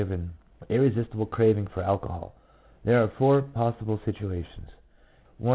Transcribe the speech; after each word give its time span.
g., 0.03 0.17
irresistible 0.67 1.27
craving 1.27 1.67
for 1.75 1.83
alcohol. 1.83 2.33
There 2.83 3.03
are 3.03 3.11
four 3.19 3.43
possible 3.43 4.01
situations:— 4.03 4.69
1. 5.37 5.49